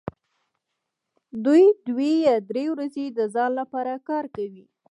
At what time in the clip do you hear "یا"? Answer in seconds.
2.27-2.35